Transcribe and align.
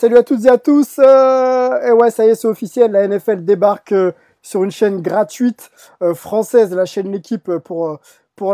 Salut 0.00 0.16
à 0.18 0.22
toutes 0.22 0.44
et 0.44 0.48
à 0.48 0.58
tous. 0.58 0.98
euh, 1.00 1.80
et 1.82 1.90
ouais, 1.92 2.10
ça 2.12 2.24
y 2.24 2.28
est, 2.28 2.34
c'est 2.36 2.46
officiel. 2.46 2.92
La 2.92 3.06
NFL 3.08 3.44
débarque 3.44 3.90
euh, 3.92 4.12
sur 4.42 4.62
une 4.62 4.70
chaîne 4.70 5.02
gratuite 5.02 5.70
euh, 6.02 6.14
française, 6.14 6.72
la 6.72 6.84
chaîne 6.84 7.10
L'équipe 7.10 7.48
euh, 7.48 7.58
pour, 7.58 7.98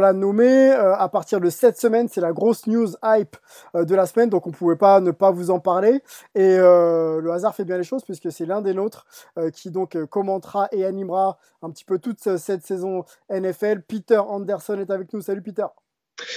la 0.00 0.14
nommer. 0.14 0.70
À 0.72 1.06
partir 1.10 1.40
de 1.42 1.50
cette 1.50 1.78
semaine, 1.78 2.08
c'est 2.08 2.22
la 2.22 2.32
grosse 2.32 2.66
news 2.66 2.88
hype 3.04 3.36
de 3.74 3.94
la 3.94 4.06
semaine, 4.06 4.30
donc 4.30 4.46
on 4.46 4.50
pouvait 4.50 4.76
pas 4.76 4.98
ne 5.00 5.10
pas 5.10 5.30
vous 5.30 5.50
en 5.50 5.60
parler. 5.60 6.02
Et 6.34 6.56
le 6.56 7.30
hasard 7.30 7.54
fait 7.54 7.66
bien 7.66 7.76
les 7.76 7.84
choses 7.84 8.02
puisque 8.02 8.32
c'est 8.32 8.46
l'un 8.46 8.62
des 8.62 8.72
nôtres 8.72 9.04
qui 9.52 9.70
donc 9.70 10.02
commentera 10.06 10.68
et 10.72 10.86
animera 10.86 11.36
un 11.60 11.68
petit 11.68 11.84
peu 11.84 11.98
toute 11.98 12.18
ce- 12.22 12.38
cette 12.38 12.64
saison 12.64 13.04
NFL. 13.28 13.82
Peter 13.82 14.16
Anderson 14.26 14.78
est 14.78 14.90
avec 14.90 15.12
nous. 15.12 15.20
Salut 15.20 15.42
Peter. 15.42 15.66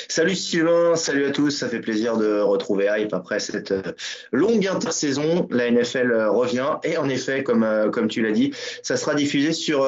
Salut 0.09 0.35
Sylvain, 0.35 0.95
salut 0.95 1.25
à 1.25 1.31
tous, 1.31 1.51
ça 1.51 1.69
fait 1.69 1.79
plaisir 1.79 2.17
de 2.17 2.39
retrouver 2.39 2.87
Hype 2.89 3.13
après 3.13 3.39
cette 3.39 3.71
euh, 3.71 3.83
longue 4.31 4.65
intersaison. 4.65 5.47
La 5.51 5.69
NFL 5.69 6.11
euh, 6.11 6.31
revient 6.31 6.77
et 6.83 6.97
en 6.97 7.07
effet, 7.09 7.43
comme, 7.43 7.61
euh, 7.61 7.91
comme 7.91 8.07
tu 8.07 8.23
l'as 8.23 8.31
dit, 8.31 8.51
ça 8.81 8.97
sera 8.97 9.13
diffusé 9.13 9.53
sur, 9.53 9.85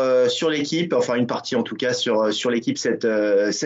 l'équipe, 0.49 0.93
enfin 0.93 1.15
une 1.15 1.25
partie 1.25 1.55
en 1.55 1.63
tout 1.63 1.75
cas 1.75 1.93
sur, 1.93 2.29
l'équipe 2.51 2.77
cette, 2.77 3.07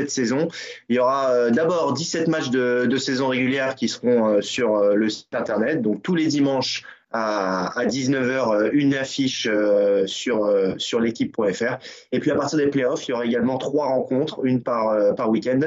saison. 0.09 0.47
Il 0.87 0.95
y 0.95 0.99
aura 0.99 1.51
d'abord 1.51 1.91
17 1.91 2.29
matchs 2.29 2.49
de, 2.49 2.85
de 2.85 2.97
saison 2.97 3.27
régulière 3.27 3.75
qui 3.75 3.89
seront 3.89 4.41
sur 4.41 4.95
le 4.95 5.09
site 5.09 5.33
internet, 5.35 5.81
donc 5.81 6.03
tous 6.03 6.15
les 6.15 6.27
dimanches 6.27 6.83
à, 7.13 7.79
à 7.79 7.85
19h, 7.85 8.71
une 8.73 8.95
affiche 8.95 9.47
euh, 9.49 10.05
sur, 10.07 10.45
euh, 10.45 10.73
sur 10.77 10.99
l'équipe.fr. 10.99 11.77
Et 12.11 12.19
puis 12.19 12.31
à 12.31 12.35
partir 12.35 12.57
des 12.57 12.67
playoffs, 12.67 13.07
il 13.07 13.11
y 13.11 13.13
aura 13.13 13.25
également 13.25 13.57
trois 13.57 13.85
rencontres, 13.85 14.43
une 14.43 14.63
par, 14.63 14.89
euh, 14.89 15.13
par 15.13 15.29
week-end 15.29 15.59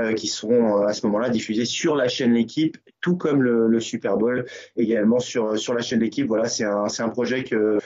euh, 0.00 0.12
qui 0.12 0.28
seront 0.28 0.82
euh, 0.82 0.86
à 0.86 0.92
ce 0.92 1.06
moment-là 1.06 1.30
diffusés 1.30 1.64
sur 1.64 1.96
la 1.96 2.06
chaîne 2.08 2.34
L'équipe, 2.34 2.76
tout 3.00 3.16
comme 3.16 3.42
le, 3.42 3.66
le 3.66 3.80
Super 3.80 4.18
Bowl 4.18 4.44
également 4.76 5.18
sur, 5.18 5.58
sur 5.58 5.74
la 5.74 5.80
chaîne 5.80 6.00
L'équipe. 6.00 6.26
Voilà, 6.26 6.48
c'est 6.48 6.64
un, 6.64 6.86
un 6.98 7.08
projet 7.08 7.44
que 7.44 7.78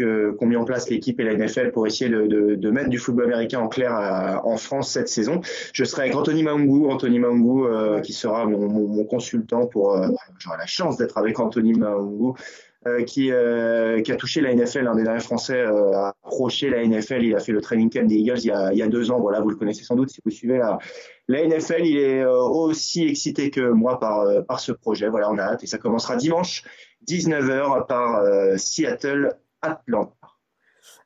que- 0.00 0.30
qu'ont 0.32 0.46
mis 0.46 0.56
en 0.56 0.64
place 0.64 0.88
l'équipe 0.88 1.20
et 1.20 1.24
la 1.24 1.32
NFL 1.34 1.72
pour 1.72 1.86
essayer 1.86 2.10
de, 2.10 2.70
mettre 2.70 2.88
du 2.88 2.98
football 2.98 3.26
américain 3.26 3.60
en 3.60 3.68
clair 3.68 4.40
en 4.44 4.56
France 4.56 4.90
cette 4.90 5.08
saison. 5.08 5.40
Je 5.72 5.84
serai 5.84 6.02
avec 6.02 6.16
Anthony 6.16 6.42
Maungu, 6.42 6.86
Anthony 6.90 7.18
Maungu 7.18 7.66
euh, 7.66 8.00
qui 8.00 8.12
sera 8.12 8.46
mon, 8.46 9.04
consultant 9.04 9.66
pour. 9.66 9.96
Euh, 9.96 10.08
J'aurai 10.38 10.58
la 10.58 10.66
chance 10.66 10.96
d'être 10.96 11.18
avec 11.18 11.38
Anthony 11.38 11.72
Maungu. 11.72 12.34
euh, 12.86 13.04
qui, 13.04 13.30
euh, 13.30 14.00
qui 14.00 14.10
a 14.10 14.16
touché 14.16 14.40
la 14.40 14.54
NFL, 14.54 14.86
un 14.86 14.94
des 14.94 15.02
derniers 15.02 15.20
Français 15.20 15.58
euh, 15.58 15.92
à 15.92 16.14
approcher 16.24 16.70
la 16.70 16.82
NFL. 16.82 17.22
Il 17.22 17.34
a 17.36 17.38
fait 17.38 17.52
le 17.52 17.60
training 17.60 17.90
camp 17.90 18.06
des 18.06 18.14
Eagles 18.14 18.38
il 18.38 18.46
y 18.46 18.82
a, 18.82 18.88
deux 18.88 19.10
ans. 19.10 19.20
Voilà, 19.20 19.40
vous 19.40 19.50
le 19.50 19.56
connaissez 19.56 19.84
sans 19.84 19.96
doute 19.96 20.08
si 20.08 20.22
vous 20.24 20.30
suivez 20.30 20.56
la, 20.56 20.78
NFL. 21.28 21.84
Il 21.84 21.98
est 21.98 22.24
aussi 22.24 23.06
excité 23.06 23.50
que 23.50 23.60
moi 23.60 24.00
par, 24.00 24.60
ce 24.60 24.72
projet. 24.72 25.10
Voilà, 25.10 25.30
on 25.30 25.36
a 25.36 25.42
hâte 25.42 25.62
et 25.62 25.66
ça 25.66 25.76
commencera 25.76 26.16
dimanche 26.16 26.64
19h 27.06 27.86
par 27.86 28.22
Seattle 28.58 29.36
Atlanta. 29.62 30.30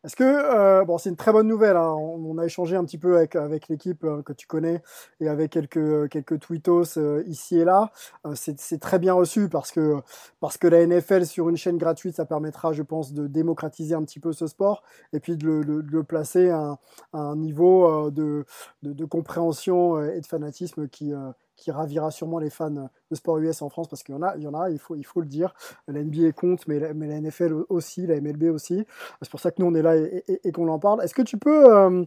Est-ce 0.05 0.17
que, 0.17 0.25
euh, 0.25 0.85
bon, 0.85 0.99
c'est 0.99 1.09
une 1.09 1.17
très 1.17 1.33
bonne 1.33 1.49
nouvelle, 1.49 1.77
hein. 1.77 1.95
on, 1.95 2.37
a 2.39 2.45
échangé 2.45 2.77
un 2.77 2.85
petit 2.85 2.99
peu 2.99 3.17
avec, 3.17 3.37
avec 3.37 3.69
l'équipe 3.69 4.05
euh, 4.05 4.23
que 4.23 4.33
tu 4.33 4.47
connais 4.47 4.83
et 5.21 5.29
avec 5.29 5.53
quelques, 5.53 6.09
quelques 6.11 6.41
tweetos 6.41 6.99
euh, 6.99 7.23
ici 7.27 7.59
et 7.59 7.65
là. 7.65 7.91
C'est 8.35 8.81
très 8.81 8.99
bien 8.99 9.15
reçu 9.15 9.49
parce 9.49 9.71
que, 9.71 10.01
parce 10.41 10.59
que 10.59 10.69
la 10.69 10.87
NFL 10.87 11.27
sur 11.27 11.49
une 11.49 11.57
chaîne 11.57 11.79
gratuite, 11.79 12.17
ça 12.17 12.27
permettra, 12.27 12.73
je 12.73 12.83
pense, 12.83 13.13
de 13.13 13.27
démocratiser 13.27 13.95
un 13.95 14.03
petit 14.03 14.21
peu 14.21 14.33
ce 14.33 14.47
sport 14.47 14.83
et 15.13 15.21
puis 15.21 15.37
de 15.37 15.49
le, 15.49 16.05
placer 16.05 16.51
à 16.51 16.59
un, 16.59 16.79
un 17.13 17.37
niveau 17.37 18.11
de, 18.11 18.45
de, 18.83 19.05
compréhension 19.05 20.03
et 20.03 20.21
de 20.21 20.27
fanatisme 20.27 20.89
qui, 20.89 21.15
qui 21.57 21.71
ravira 21.71 22.11
sûrement 22.11 22.39
les 22.39 22.51
fans 22.51 22.71
de 22.71 23.15
sport 23.15 23.39
US 23.39 23.63
en 23.63 23.69
France 23.69 23.89
parce 23.89 24.03
qu'il 24.03 24.15
y 24.15 24.19
en 24.19 24.23
a, 24.23 24.37
il 24.37 24.43
y 24.43 24.47
en 24.47 24.55
a, 24.55 24.71
il 24.71 24.79
faut, 24.79 24.97
il 24.97 25.05
faut 25.05 25.21
le 25.21 25.27
dire. 25.27 25.55
La 25.89 26.03
NBA 26.03 26.33
compte, 26.33 26.67
mais 26.67 26.79
la, 26.79 26.93
NFL 26.93 27.55
aussi, 27.69 28.07
la 28.07 28.21
MLB 28.21 28.45
aussi. 28.45 28.85
C'est 29.23 29.31
pour 29.31 29.41
ça 29.41 29.51
que 29.51 29.63
nous, 29.63 29.67
on 29.67 29.75
est 29.75 29.83
là 29.83 29.97
et, 29.97 30.53
qu'on 30.53 30.69
en 30.69 30.79
parle. 30.79 31.03
Est-ce 31.03 31.15
que 31.15 31.23
tu 31.23 31.39
peux, 31.39 31.73
euh, 31.73 32.05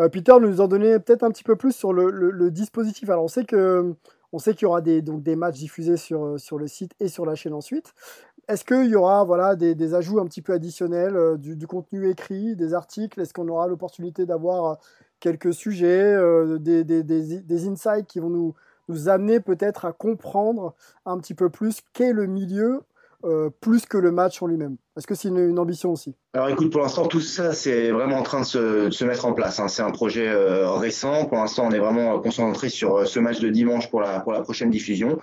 euh, 0.00 0.08
Peter, 0.08 0.34
nous 0.40 0.60
en 0.60 0.68
donner 0.68 0.98
peut-être 0.98 1.22
un 1.22 1.30
petit 1.30 1.44
peu 1.44 1.56
plus 1.56 1.72
sur 1.72 1.92
le, 1.92 2.50
dispositif? 2.50 3.08
Alors, 3.10 3.24
on 3.24 3.28
sait 3.28 3.44
que 3.44 3.94
on 4.34 4.38
qu'il 4.38 4.62
y 4.62 4.64
aura 4.64 4.80
des, 4.80 5.02
donc, 5.02 5.22
des 5.22 5.36
matchs 5.36 5.58
diffusés 5.58 5.98
sur, 5.98 6.24
euh, 6.24 6.38
sur 6.38 6.56
le 6.56 6.66
site 6.66 6.92
et 7.00 7.08
sur 7.08 7.26
la 7.26 7.34
chaîne 7.34 7.52
ensuite. 7.52 7.92
Est-ce 8.48 8.64
qu'il 8.64 8.86
y 8.86 8.96
aura 8.96 9.24
voilà, 9.24 9.54
des, 9.56 9.94
ajouts 9.94 10.18
un 10.18 10.24
petit 10.24 10.42
peu 10.42 10.54
additionnels, 10.54 11.36
du, 11.38 11.66
contenu 11.66 12.08
écrit, 12.10 12.56
des 12.56 12.74
articles? 12.74 13.20
Est-ce 13.20 13.32
qu'on 13.32 13.46
aura 13.48 13.68
l'opportunité 13.68 14.26
d'avoir 14.26 14.78
quelques 15.22 15.54
sujets, 15.54 16.12
euh, 16.12 16.58
des, 16.58 17.68
insights 17.68 18.06
qui 18.08 18.18
vont 18.18 18.28
nous, 18.28 18.54
nous 18.88 19.08
amener 19.08 19.38
peut-être 19.38 19.84
à 19.84 19.92
comprendre 19.92 20.74
un 21.06 21.16
petit 21.18 21.34
peu 21.34 21.48
plus 21.48 21.80
qu'est 21.92 22.12
le 22.12 22.26
milieu, 22.26 22.82
euh, 23.24 23.48
plus 23.60 23.86
que 23.86 23.96
le 23.96 24.10
match 24.10 24.42
en 24.42 24.48
lui-même 24.48 24.76
Est-ce 24.94 25.06
que 25.06 25.14
c'est 25.14 25.28
une, 25.28 25.58
ambition 25.58 25.92
aussi 25.92 26.14
Alors 26.34 26.50
écoute, 26.50 26.70
pour 26.70 26.82
l'instant, 26.82 27.06
tout 27.06 27.20
ça, 27.20 27.54
c'est 27.54 27.90
vraiment 27.90 28.18
en 28.18 28.22
train 28.22 28.40
de 28.40 28.90
se, 28.90 29.04
mettre 29.04 29.24
en 29.24 29.32
place. 29.32 29.58
hein. 29.58 29.68
C'est 29.68 29.80
un 29.80 29.90
projet 29.90 30.28
euh, 30.28 30.70
récent. 30.72 31.24
Pour 31.24 31.38
l'instant, 31.38 31.66
on 31.66 31.70
est 31.70 31.78
vraiment 31.78 32.18
concentré 32.20 32.68
sur 32.68 32.96
euh, 32.96 33.04
ce 33.06 33.18
match 33.18 33.40
de 33.40 33.48
dimanche 33.48 33.88
pour 33.88 34.02
la, 34.02 34.20
prochaine 34.20 34.68
diffusion. 34.68 35.18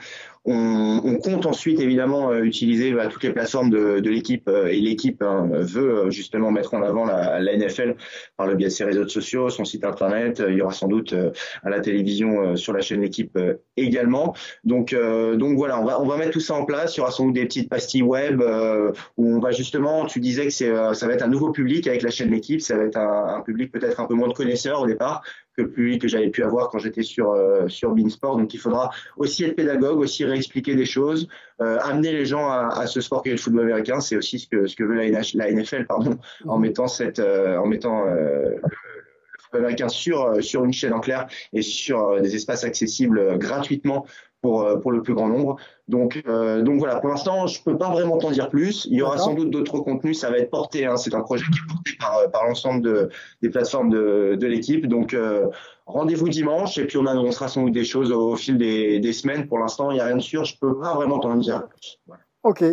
On, 0.45 1.17
compte 1.17 1.45
ensuite, 1.45 1.79
évidemment, 1.79 2.31
euh, 2.31 2.41
utiliser 2.41 2.93
bah, 2.93 3.07
toutes 3.07 3.21
les 3.21 3.31
plateformes 3.31 3.69
de, 3.69 4.09
l'équipe. 4.09 4.49
et 4.49 4.79
l'équipe 4.79 5.21
hein, 5.21 5.47
veut 5.51 6.09
justement 6.09 6.49
mettre 6.49 6.73
en 6.73 6.81
avant 6.81 7.05
la, 7.05 7.39
NFL 7.55 7.95
par 8.37 8.47
le 8.47 8.55
biais 8.55 8.69
de 8.69 8.73
ses 8.73 8.85
réseaux 8.85 9.07
sociaux, 9.07 9.49
son 9.49 9.65
site 9.65 9.83
internet. 9.83 10.41
Il 10.47 10.55
y 10.55 10.61
aura 10.63 10.73
sans 10.73 10.87
doute 10.87 11.13
à 11.63 11.69
la 11.69 11.79
télévision 11.79 12.55
sur 12.55 12.73
la 12.73 12.81
chaîne 12.81 13.01
L'équipe 13.01 13.37
également. 13.77 14.33
Donc, 14.63 14.93
voilà, 14.95 15.79
on 15.79 16.07
va, 16.07 16.17
mettre 16.17 16.31
tout 16.31 16.39
ça 16.39 16.55
en 16.55 16.65
place. 16.65 16.95
Il 16.95 16.99
y 16.99 17.01
aura 17.01 17.11
sans 17.11 17.25
doute 17.25 17.35
des 17.35 17.45
petites 17.45 17.69
pastilles 17.69 18.01
web 18.01 18.41
où 19.17 19.35
on 19.35 19.39
va 19.39 19.51
justement, 19.59 20.05
tu 20.05 20.21
disais 20.21 20.45
que 20.45 20.51
c'est, 20.51 20.69
euh, 20.69 20.93
ça 20.93 21.05
va 21.05 21.13
être 21.13 21.21
un 21.21 21.27
nouveau 21.27 21.51
public 21.51 21.85
avec 21.85 22.01
la 22.01 22.11
chaîne 22.11 22.31
L'équipe. 22.31 22.61
Ça 22.61 22.77
va 22.77 22.85
être 22.85 22.95
un, 22.95 23.35
un 23.35 23.41
public 23.41 23.73
peut-être 23.73 23.99
un 23.99 24.05
peu 24.05 24.13
moins 24.13 24.29
de 24.29 24.33
connaisseurs 24.33 24.79
au 24.81 24.87
départ 24.87 25.21
que 25.57 25.63
le 25.63 25.69
public 25.69 26.01
que 26.01 26.07
j'avais 26.07 26.29
pu 26.29 26.43
avoir 26.43 26.69
quand 26.69 26.79
j'étais 26.79 27.03
sur, 27.03 27.31
euh, 27.31 27.67
sur 27.67 27.93
Beansport. 27.93 28.37
Donc 28.37 28.53
il 28.53 28.59
faudra 28.59 28.89
aussi 29.17 29.43
être 29.43 29.57
pédagogue, 29.57 29.99
aussi 29.99 30.23
réexpliquer 30.23 30.75
des 30.75 30.85
choses, 30.85 31.27
euh, 31.61 31.77
amener 31.81 32.13
les 32.13 32.25
gens 32.25 32.49
à, 32.49 32.69
à 32.73 32.87
ce 32.87 33.01
sport 33.01 33.21
qu'est 33.21 33.31
le 33.31 33.37
football 33.37 33.63
américain. 33.63 33.99
C'est 33.99 34.15
aussi 34.15 34.39
ce 34.39 34.47
que, 34.47 34.65
ce 34.65 34.77
que 34.77 34.85
veut 34.85 34.95
la, 34.95 35.51
NFL 35.51 35.85
pardon, 35.87 36.17
en 36.47 36.57
mettant, 36.57 36.87
cette, 36.87 37.19
en 37.19 37.65
mettant 37.65 38.05
le, 38.05 38.61
le 38.61 39.39
football 39.39 39.61
américain 39.61 39.89
sur, 39.89 40.41
sur 40.41 40.63
une 40.63 40.73
chaîne 40.73 40.93
en 40.93 41.01
clair 41.01 41.27
et 41.51 41.61
sur 41.61 42.21
des 42.21 42.33
espaces 42.33 42.63
accessibles 42.63 43.37
gratuitement 43.37 44.05
pour, 44.41 44.61
euh, 44.61 44.77
pour 44.77 44.91
le 44.91 45.01
plus 45.01 45.13
grand 45.13 45.27
nombre. 45.27 45.57
Donc, 45.87 46.21
euh, 46.27 46.61
donc 46.61 46.79
voilà, 46.79 46.97
pour 46.99 47.09
l'instant, 47.09 47.47
je 47.47 47.61
peux 47.63 47.77
pas 47.77 47.89
vraiment 47.89 48.17
t'en 48.17 48.31
dire 48.31 48.49
plus. 48.49 48.85
Il 48.89 48.97
y 48.97 49.01
aura 49.01 49.17
sans 49.17 49.33
doute 49.33 49.49
d'autres 49.51 49.79
contenus, 49.79 50.19
ça 50.19 50.29
va 50.29 50.37
être 50.37 50.49
porté. 50.49 50.85
Hein, 50.85 50.97
c'est 50.97 51.13
un 51.13 51.21
projet 51.21 51.45
qui 51.45 51.59
est 51.59 51.67
porté 51.73 51.91
par, 51.99 52.17
euh, 52.19 52.27
par 52.27 52.45
l'ensemble 52.47 52.81
de, 52.81 53.09
des 53.41 53.49
plateformes 53.49 53.89
de, 53.89 54.35
de 54.39 54.47
l'équipe. 54.47 54.87
Donc 54.87 55.13
euh, 55.13 55.47
rendez-vous 55.85 56.29
dimanche 56.29 56.77
et 56.77 56.85
puis 56.85 56.97
on 56.97 57.05
annoncera 57.05 57.47
sans 57.47 57.63
doute 57.63 57.73
des 57.73 57.83
choses 57.85 58.11
au 58.11 58.35
fil 58.35 58.57
des, 58.57 58.99
des 58.99 59.13
semaines. 59.13 59.47
Pour 59.47 59.59
l'instant, 59.59 59.91
il 59.91 59.95
n'y 59.95 59.99
a 60.01 60.05
rien 60.05 60.15
de 60.17 60.21
sûr, 60.21 60.43
je 60.45 60.57
peux 60.59 60.77
pas 60.79 60.93
vraiment 60.95 61.19
t'en 61.19 61.35
dire 61.35 61.67
plus. 61.67 61.99
Voilà. 62.07 62.21
Ok, 62.43 62.63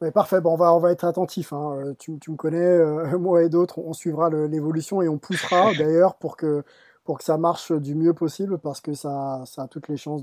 Mais 0.00 0.10
parfait. 0.12 0.40
Bon, 0.40 0.54
on 0.54 0.56
va, 0.56 0.72
on 0.74 0.78
va 0.78 0.92
être 0.92 1.04
attentif. 1.04 1.52
hein. 1.52 1.92
Tu, 1.98 2.18
tu 2.18 2.30
me 2.30 2.36
connais, 2.36 2.56
euh, 2.58 3.18
moi 3.18 3.42
et 3.42 3.50
d'autres, 3.50 3.78
on 3.78 3.92
suivra 3.92 4.30
le- 4.30 4.46
l'évolution 4.46 5.02
et 5.02 5.08
on 5.08 5.18
poussera 5.18 5.74
d'ailleurs 5.78 6.14
pour 6.14 6.38
que, 6.38 6.62
pour 7.10 7.18
que 7.18 7.24
ça 7.24 7.38
marche 7.38 7.72
du 7.72 7.96
mieux 7.96 8.14
possible 8.14 8.58
parce 8.58 8.80
que 8.80 8.94
ça, 8.94 9.42
a 9.56 9.66
toutes 9.66 9.88
les 9.88 9.96
chances 9.96 10.22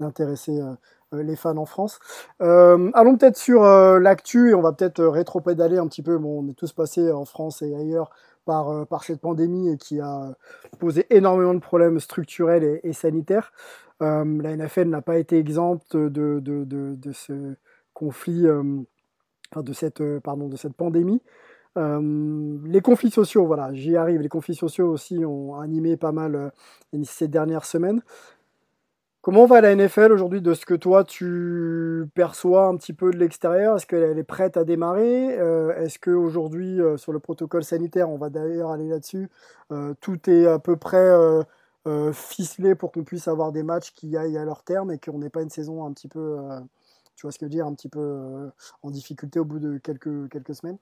d'intéresser 0.00 0.60
euh, 0.60 0.72
euh, 1.14 1.22
les 1.22 1.36
fans 1.36 1.56
en 1.56 1.66
France. 1.66 2.00
Euh, 2.42 2.90
allons 2.94 3.16
peut-être 3.16 3.36
sur 3.36 3.62
euh, 3.62 4.00
l'actu 4.00 4.50
et 4.50 4.54
on 4.54 4.60
va 4.60 4.72
peut-être 4.72 4.98
euh, 4.98 5.08
rétro-pédaler 5.08 5.78
un 5.78 5.86
petit 5.86 6.02
peu. 6.02 6.18
Bon, 6.18 6.42
on 6.42 6.50
est 6.50 6.54
tous 6.54 6.72
passés 6.72 7.12
en 7.12 7.24
France 7.24 7.62
et 7.62 7.76
ailleurs 7.76 8.10
par, 8.44 9.04
cette 9.04 9.20
pandémie 9.20 9.70
et 9.70 9.76
qui 9.76 10.00
a 10.00 10.34
posé 10.80 11.06
énormément 11.10 11.54
de 11.54 11.60
problèmes 11.60 12.00
structurels 12.00 12.80
et, 12.82 12.92
sanitaires. 12.92 13.52
la 14.00 14.24
NFL 14.24 14.88
n'a 14.88 15.02
pas 15.02 15.18
été 15.18 15.38
exempte 15.38 15.96
de, 15.96 17.12
ce 17.12 17.54
conflit, 17.94 18.42
de, 19.54 19.72
cette, 19.72 20.02
pardon, 20.24 20.48
de 20.48 20.56
cette 20.56 20.74
pandémie. 20.74 21.22
Les 21.76 22.80
conflits 22.80 23.10
sociaux, 23.10 23.46
voilà, 23.46 23.72
j'y 23.74 23.96
arrive. 23.96 24.20
Les 24.20 24.28
conflits 24.28 24.54
sociaux 24.54 24.88
aussi 24.90 25.24
ont 25.24 25.58
animé 25.60 25.96
pas 25.96 26.12
mal 26.12 26.52
ces 27.04 27.28
dernières 27.28 27.66
semaines. 27.66 28.02
Comment 29.26 29.46
va 29.46 29.60
la 29.60 29.74
NFL 29.74 30.12
aujourd'hui 30.12 30.40
de 30.40 30.54
ce 30.54 30.64
que 30.64 30.74
toi 30.74 31.02
tu 31.02 32.08
perçois 32.14 32.66
un 32.68 32.76
petit 32.76 32.92
peu 32.92 33.10
de 33.10 33.16
l'extérieur? 33.16 33.74
Est-ce 33.74 33.84
qu'elle 33.84 34.16
est 34.16 34.22
prête 34.22 34.56
à 34.56 34.62
démarrer? 34.62 35.36
Euh, 35.36 35.74
Est-ce 35.82 35.98
qu'aujourd'hui, 35.98 36.80
euh, 36.80 36.96
sur 36.96 37.12
le 37.12 37.18
protocole 37.18 37.64
sanitaire, 37.64 38.08
on 38.08 38.18
va 38.18 38.30
d'ailleurs 38.30 38.70
aller 38.70 38.88
là-dessus, 38.88 39.28
euh, 39.72 39.94
tout 40.00 40.30
est 40.30 40.46
à 40.46 40.60
peu 40.60 40.76
près 40.76 41.10
ficelé 42.12 42.76
pour 42.76 42.92
qu'on 42.92 43.02
puisse 43.02 43.26
avoir 43.26 43.50
des 43.50 43.64
matchs 43.64 43.92
qui 43.94 44.16
aillent 44.16 44.38
à 44.38 44.44
leur 44.44 44.62
terme 44.62 44.92
et 44.92 44.98
qu'on 45.00 45.18
n'ait 45.18 45.28
pas 45.28 45.42
une 45.42 45.50
saison 45.50 45.84
un 45.84 45.92
petit 45.92 46.08
peu, 46.08 46.38
tu 47.16 47.22
vois 47.22 47.32
ce 47.32 47.38
que 47.38 47.46
je 47.46 47.50
veux 47.50 47.50
dire, 47.50 47.66
un 47.66 47.74
petit 47.74 47.88
peu 47.88 48.48
en 48.82 48.90
difficulté 48.92 49.40
au 49.40 49.44
bout 49.44 49.58
de 49.58 49.78
quelques 49.78 50.54
semaines? 50.54 50.78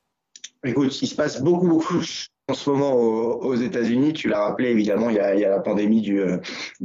Écoute, 0.64 1.00
il 1.02 1.06
se 1.06 1.14
passe 1.14 1.42
beaucoup, 1.42 1.68
beaucoup 1.68 2.00
en 2.48 2.52
ce 2.52 2.68
moment 2.68 2.94
aux, 2.94 3.54
États-Unis, 3.54 4.12
tu 4.12 4.28
l'as 4.28 4.40
rappelé 4.40 4.68
évidemment, 4.68 5.08
il 5.08 5.16
y 5.16 5.18
a, 5.18 5.34
la 5.34 5.60
pandémie 5.60 6.02
du, 6.02 6.20
euh, 6.20 6.36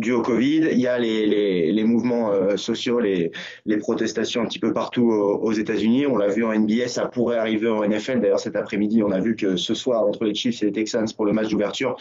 au 0.09 0.21
Covid, 0.21 0.69
il 0.71 0.79
y 0.79 0.87
a 0.87 0.97
les, 0.97 1.83
mouvements 1.83 2.31
euh, 2.31 2.55
sociaux, 2.55 3.01
les, 3.01 3.31
protestations 3.79 4.41
un 4.41 4.45
petit 4.45 4.59
peu 4.59 4.71
partout 4.71 5.11
aux, 5.11 5.51
États-Unis. 5.51 6.07
On 6.07 6.15
l'a 6.15 6.29
vu 6.29 6.45
en 6.45 6.57
NBA, 6.57 6.87
ça 6.87 7.07
pourrait 7.07 7.37
arriver 7.37 7.67
en 7.67 7.85
NFL. 7.85 8.21
D'ailleurs, 8.21 8.39
cet 8.39 8.55
après-midi, 8.55 9.03
on 9.03 9.11
a 9.11 9.19
vu 9.19 9.35
que 9.35 9.57
ce 9.57 9.73
soir 9.73 10.05
entre 10.05 10.23
les 10.23 10.33
Chiefs 10.33 10.63
et 10.63 10.67
les 10.67 10.71
Texans 10.71 11.07
pour 11.13 11.25
le 11.25 11.33
match 11.33 11.49
d'ouverture, 11.49 11.97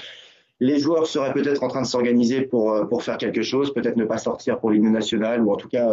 les 0.61 0.79
joueurs 0.79 1.09
seraient 1.09 1.33
peut-être 1.33 1.65
en 1.65 1.69
train 1.69 1.83
de 1.83 1.87
s'organiser 1.87 2.43
pour 2.43 2.73
euh, 2.73 2.99
faire 3.01 3.19
quelque 3.19 3.43
chose, 3.43 3.75
peut-être 3.75 3.97
ne 3.97 4.05
pas 4.05 4.19
sortir 4.19 4.61
pour 4.61 4.71
l'hymne 4.71 4.93
national 4.93 5.43
ou 5.43 5.53
en 5.53 5.57
tout 5.57 5.69
cas 5.69 5.89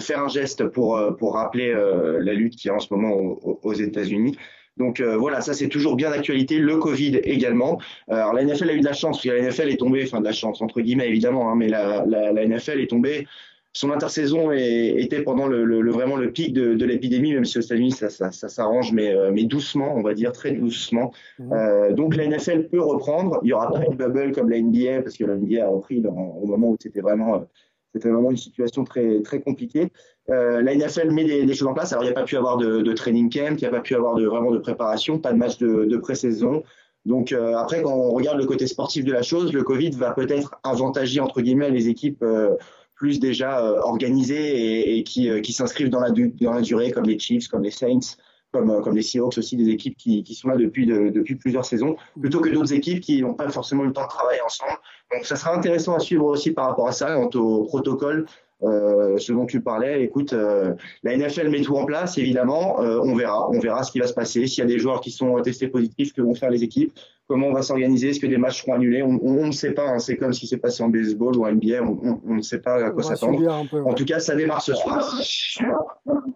faire 0.00 0.20
un 0.20 0.28
geste 0.28 0.66
pour 0.68 0.98
rappeler 1.32 1.74
la 2.20 2.34
lutte 2.34 2.56
qui 2.56 2.68
y 2.68 2.70
a 2.70 2.74
en 2.74 2.80
ce 2.80 2.92
moment 2.92 3.16
aux 3.16 3.72
États-Unis. 3.72 4.36
Donc 4.78 5.00
euh, 5.00 5.16
voilà, 5.16 5.40
ça 5.40 5.52
c'est 5.52 5.68
toujours 5.68 5.96
bien 5.96 6.10
d'actualité. 6.10 6.58
Le 6.58 6.76
Covid 6.76 7.20
également. 7.24 7.80
Alors 8.08 8.32
la 8.32 8.44
NFL 8.44 8.70
a 8.70 8.74
eu 8.74 8.80
de 8.80 8.84
la 8.84 8.92
chance, 8.92 9.18
parce 9.18 9.24
que 9.24 9.30
la 9.30 9.48
NFL 9.48 9.68
est 9.68 9.76
tombée, 9.76 10.02
enfin 10.04 10.20
de 10.20 10.24
la 10.24 10.32
chance 10.32 10.62
entre 10.62 10.80
guillemets 10.80 11.08
évidemment, 11.08 11.50
hein, 11.50 11.56
mais 11.56 11.68
la, 11.68 12.04
la, 12.06 12.32
la, 12.32 12.46
NFL 12.46 12.80
est 12.80 12.90
tombée. 12.90 13.26
Son 13.74 13.92
intersaison 13.92 14.50
était 14.50 15.22
pendant 15.22 15.46
le, 15.46 15.64
le, 15.64 15.90
vraiment 15.92 16.16
le 16.16 16.32
pic 16.32 16.52
de, 16.52 16.74
de 16.74 16.84
l'épidémie, 16.86 17.34
même 17.34 17.44
si 17.44 17.58
aux 17.58 17.60
États-Unis 17.60 17.92
ça, 17.92 18.08
ça, 18.08 18.32
ça 18.32 18.48
s'arrange, 18.48 18.92
mais, 18.92 19.14
euh, 19.14 19.30
mais 19.32 19.44
doucement, 19.44 19.94
on 19.94 20.02
va 20.02 20.14
dire 20.14 20.32
très 20.32 20.52
doucement. 20.52 21.12
Mmh. 21.38 21.52
Euh, 21.52 21.92
donc 21.92 22.16
la 22.16 22.26
NFL 22.26 22.68
peut 22.68 22.80
reprendre. 22.80 23.38
Il 23.42 23.48
y 23.48 23.52
aura 23.52 23.70
pas 23.70 23.84
une 23.84 23.94
bubble 23.94 24.32
comme 24.32 24.48
la 24.48 24.60
NBA, 24.60 25.02
parce 25.02 25.16
que 25.16 25.24
la 25.24 25.36
NBA 25.36 25.64
a 25.64 25.68
repris 25.68 26.00
dans, 26.00 26.16
au 26.16 26.46
moment 26.46 26.70
où 26.70 26.76
c'était 26.80 27.02
vraiment 27.02 27.46
c'était 27.94 28.10
vraiment 28.10 28.30
une 28.30 28.36
situation 28.36 28.84
très, 28.84 29.22
très 29.22 29.40
compliquée. 29.40 29.90
Euh, 30.30 30.60
la 30.60 30.74
NFL 30.74 31.10
met 31.10 31.24
des, 31.24 31.54
choses 31.54 31.68
en 31.68 31.74
place. 31.74 31.92
Alors, 31.92 32.04
il 32.04 32.08
n'y 32.08 32.12
a 32.12 32.14
pas 32.14 32.24
pu 32.24 32.36
avoir 32.36 32.58
de, 32.58 32.92
training 32.92 33.30
camp, 33.30 33.56
il 33.56 33.60
n'y 33.60 33.66
a 33.66 33.70
pas 33.70 33.80
pu 33.80 33.94
avoir 33.94 34.18
vraiment 34.18 34.50
de 34.50 34.58
préparation, 34.58 35.18
pas 35.18 35.32
de 35.32 35.38
match 35.38 35.58
de, 35.58 35.84
de 35.84 35.96
pré-saison. 35.96 36.62
Donc, 37.08 37.32
euh, 37.32 37.56
après, 37.56 37.82
quand 37.82 37.94
on 37.94 38.10
regarde 38.10 38.38
le 38.38 38.44
côté 38.44 38.66
sportif 38.66 39.04
de 39.04 39.12
la 39.12 39.22
chose, 39.22 39.52
le 39.52 39.62
Covid 39.62 39.90
va 39.90 40.12
peut-être 40.12 40.56
avantager, 40.62 41.20
entre 41.20 41.40
guillemets, 41.40 41.70
les 41.70 41.88
équipes 41.88 42.22
euh, 42.22 42.54
plus 42.94 43.18
déjà 43.18 43.64
euh, 43.64 43.78
organisées 43.80 44.58
et, 44.58 44.98
et 44.98 45.04
qui, 45.04 45.30
qui 45.40 45.52
s'inscrivent 45.54 45.88
dans 45.88 46.00
la, 46.00 46.10
dans 46.10 46.52
la 46.52 46.60
durée, 46.60 46.90
comme 46.90 47.04
les 47.04 47.18
Chiefs, 47.18 47.48
comme 47.48 47.62
les 47.62 47.70
Saints, 47.70 48.16
comme, 48.52 48.82
comme 48.82 48.96
les 48.96 49.02
Seahawks 49.02 49.38
aussi, 49.38 49.56
des 49.56 49.68
équipes 49.68 49.96
qui, 49.96 50.22
qui 50.22 50.34
sont 50.34 50.48
là 50.48 50.56
depuis, 50.56 50.86
de, 50.86 51.10
depuis 51.10 51.36
plusieurs 51.36 51.64
saisons, 51.64 51.96
plutôt 52.20 52.40
que 52.40 52.48
d'autres 52.48 52.72
équipes 52.72 53.00
qui 53.00 53.20
n'ont 53.22 53.34
pas 53.34 53.48
forcément 53.50 53.84
eu 53.84 53.88
le 53.88 53.92
temps 53.92 54.04
de 54.04 54.08
travailler 54.08 54.40
ensemble. 54.42 54.78
Donc 55.12 55.24
ça 55.24 55.36
sera 55.36 55.54
intéressant 55.54 55.94
à 55.94 56.00
suivre 56.00 56.24
aussi 56.24 56.52
par 56.52 56.66
rapport 56.66 56.88
à 56.88 56.92
ça, 56.92 57.14
quant 57.14 57.38
au 57.38 57.64
protocole. 57.64 58.26
Euh, 58.64 59.18
ce 59.18 59.32
dont 59.32 59.46
tu 59.46 59.60
parlais, 59.60 60.02
écoute, 60.02 60.32
euh, 60.32 60.74
la 61.04 61.16
NFL 61.16 61.48
met 61.48 61.60
tout 61.60 61.76
en 61.76 61.84
place, 61.84 62.18
évidemment, 62.18 62.82
euh, 62.82 62.98
on 63.04 63.14
verra, 63.14 63.48
on 63.50 63.60
verra 63.60 63.84
ce 63.84 63.92
qui 63.92 64.00
va 64.00 64.08
se 64.08 64.14
passer. 64.14 64.48
S'il 64.48 64.64
y 64.64 64.66
a 64.66 64.68
des 64.68 64.80
joueurs 64.80 65.00
qui 65.00 65.12
sont 65.12 65.40
testés 65.42 65.68
positifs, 65.68 66.12
que 66.12 66.22
vont 66.22 66.34
faire 66.34 66.50
les 66.50 66.64
équipes, 66.64 66.92
comment 67.28 67.46
on 67.46 67.52
va 67.52 67.62
s'organiser, 67.62 68.08
est-ce 68.08 68.18
que 68.18 68.26
des 68.26 68.36
matchs 68.36 68.62
seront 68.62 68.74
annulés, 68.74 69.02
on, 69.02 69.46
ne 69.46 69.52
sait 69.52 69.72
pas. 69.72 69.88
Hein. 69.88 69.98
c'est 70.00 70.16
comme 70.16 70.32
ce 70.32 70.40
qui 70.40 70.48
s'est 70.48 70.56
passé 70.56 70.82
en 70.82 70.88
baseball 70.88 71.36
ou 71.36 71.46
en 71.46 71.52
NBA, 71.52 71.82
on, 71.82 72.34
ne 72.34 72.42
sait 72.42 72.60
pas 72.60 72.84
à 72.84 72.90
quoi 72.90 73.04
s'attendre. 73.04 73.40
Ouais. 73.40 73.80
En 73.80 73.94
tout 73.94 74.04
cas, 74.04 74.18
ça 74.18 74.34
démarre 74.34 74.62
ce 74.62 74.74
soir. 74.74 75.08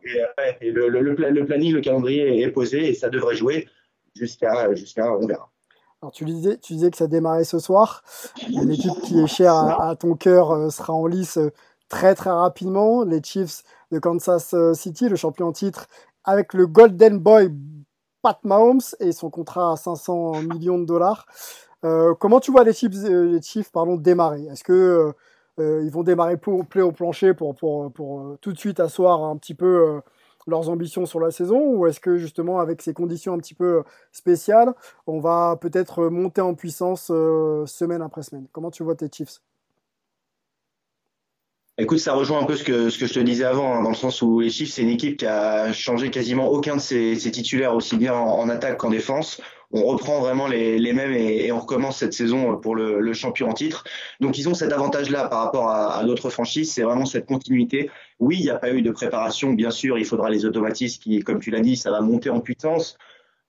Et, 0.04 0.68
et 0.68 0.70
le, 0.70 0.88
le, 0.88 1.00
le, 1.00 1.44
planning, 1.44 1.72
le 1.72 1.80
calendrier 1.80 2.42
est 2.42 2.50
posé 2.50 2.88
et 2.88 2.94
ça 2.94 3.08
devrait 3.08 3.34
jouer 3.34 3.66
jusqu'à, 4.14 4.72
jusqu'à, 4.74 5.12
on 5.12 5.26
verra. 5.26 5.48
Alors 6.02 6.10
tu 6.10 6.24
disais, 6.24 6.58
tu 6.58 6.72
disais 6.72 6.90
que 6.90 6.96
ça 6.96 7.06
démarrait 7.06 7.44
ce 7.44 7.60
soir. 7.60 8.02
Une 8.48 8.72
équipe 8.72 9.00
qui 9.04 9.20
est 9.20 9.28
chère 9.28 9.54
à, 9.54 9.90
à 9.90 9.96
ton 9.96 10.14
cœur 10.14 10.50
euh, 10.50 10.68
sera 10.68 10.92
en 10.92 11.06
lice 11.06 11.36
euh, 11.36 11.52
très 11.92 12.14
très 12.14 12.30
rapidement. 12.30 13.04
Les 13.04 13.22
Chiefs 13.22 13.62
de 13.92 13.98
Kansas 13.98 14.54
euh, 14.54 14.72
City, 14.72 15.08
le 15.08 15.16
champion 15.16 15.48
en 15.48 15.52
titre, 15.52 15.86
avec 16.24 16.54
le 16.54 16.66
Golden 16.66 17.18
Boy 17.18 17.52
Pat 18.22 18.42
Mahomes 18.44 18.80
et 18.98 19.12
son 19.12 19.30
contrat 19.30 19.72
à 19.72 19.76
500 19.76 20.42
millions 20.42 20.78
de 20.78 20.86
dollars. 20.86 21.26
Euh, 21.84 22.14
comment 22.14 22.40
tu 22.40 22.50
vois 22.50 22.64
les 22.64 22.72
Chiefs, 22.72 22.94
les 22.94 23.42
Chiefs 23.42 23.70
démarrer? 23.98 24.46
Est-ce 24.46 24.64
que 24.64 25.12
euh, 25.60 25.82
ils 25.84 25.90
vont 25.90 26.02
démarrer 26.02 26.38
pour, 26.38 26.60
au 26.60 26.92
plancher 26.92 27.34
pour, 27.34 27.54
pour, 27.54 27.92
pour, 27.92 28.38
tout 28.40 28.52
de 28.52 28.58
suite 28.58 28.80
asseoir 28.80 29.22
un 29.24 29.36
petit 29.36 29.54
peu 29.54 30.00
leurs 30.46 30.70
ambitions 30.70 31.04
sur 31.04 31.20
la 31.20 31.30
saison? 31.30 31.60
Ou 31.74 31.86
est-ce 31.88 32.00
que 32.00 32.16
justement 32.16 32.58
avec 32.60 32.80
ces 32.80 32.94
conditions 32.94 33.34
un 33.34 33.38
petit 33.38 33.54
peu 33.54 33.82
spéciales, 34.12 34.72
on 35.06 35.20
va 35.20 35.58
peut-être 35.60 36.08
monter 36.08 36.40
en 36.40 36.54
puissance 36.54 37.10
euh, 37.10 37.66
semaine 37.66 38.00
après 38.00 38.22
semaine? 38.22 38.46
Comment 38.52 38.70
tu 38.70 38.82
vois 38.82 38.94
tes 38.94 39.10
Chiefs? 39.12 39.42
Écoute, 41.78 41.98
ça 41.98 42.12
rejoint 42.12 42.40
un 42.40 42.44
peu 42.44 42.54
ce 42.54 42.64
que, 42.64 42.90
ce 42.90 42.98
que 42.98 43.06
je 43.06 43.14
te 43.14 43.20
disais 43.20 43.44
avant, 43.44 43.74
hein, 43.74 43.82
dans 43.82 43.88
le 43.90 43.94
sens 43.96 44.20
où 44.20 44.40
les 44.40 44.50
Chiefs, 44.50 44.72
c'est 44.72 44.82
une 44.82 44.90
équipe 44.90 45.16
qui 45.16 45.26
a 45.26 45.72
changé 45.72 46.10
quasiment 46.10 46.48
aucun 46.48 46.76
de 46.76 46.80
ses, 46.80 47.16
ses 47.16 47.30
titulaires, 47.30 47.74
aussi 47.74 47.96
bien 47.96 48.14
en, 48.14 48.38
en 48.40 48.48
attaque 48.50 48.76
qu'en 48.76 48.90
défense 48.90 49.40
on 49.72 49.84
reprend 49.84 50.20
vraiment 50.20 50.48
les, 50.48 50.78
les 50.78 50.92
mêmes 50.92 51.12
et, 51.12 51.46
et, 51.46 51.52
on 51.52 51.60
recommence 51.60 51.98
cette 51.98 52.12
saison 52.12 52.56
pour 52.58 52.76
le, 52.76 53.00
le, 53.00 53.12
champion 53.14 53.48
en 53.48 53.54
titre. 53.54 53.84
Donc 54.20 54.38
ils 54.38 54.48
ont 54.48 54.54
cet 54.54 54.72
avantage-là 54.72 55.28
par 55.28 55.44
rapport 55.44 55.68
à, 55.70 55.96
à 55.96 56.04
d'autres 56.04 56.30
franchises, 56.30 56.72
c'est 56.72 56.82
vraiment 56.82 57.06
cette 57.06 57.26
continuité. 57.26 57.90
Oui, 58.20 58.36
il 58.38 58.44
n'y 58.44 58.50
a 58.50 58.58
pas 58.58 58.70
eu 58.70 58.82
de 58.82 58.90
préparation, 58.90 59.52
bien 59.54 59.70
sûr, 59.70 59.98
il 59.98 60.04
faudra 60.04 60.30
les 60.30 60.44
automatismes 60.44 61.02
qui, 61.02 61.20
comme 61.20 61.40
tu 61.40 61.50
l'as 61.50 61.60
dit, 61.60 61.76
ça 61.76 61.90
va 61.90 62.00
monter 62.00 62.30
en 62.30 62.40
puissance. 62.40 62.98